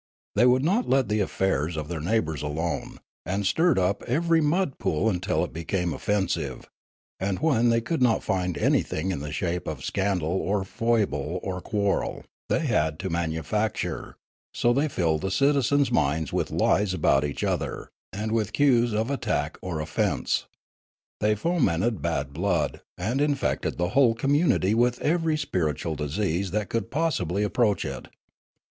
[0.33, 3.77] They would not let the affairs of their 237 238 Riallaro neighbours alone, and stirred
[3.77, 6.67] up every mud pool until it became offensive;
[7.19, 11.61] and, when they could not find anything in the shape of scandal or foible or
[11.61, 14.15] quarrel, they had to manufacture;
[14.55, 19.11] so they filled the citizens' minds with lies about each other, and with cues of
[19.11, 20.47] at tack or offence.
[21.19, 26.69] They fomented bad blood, and in fected the whole community with every spiritual disease that
[26.69, 28.07] could possibly approach it.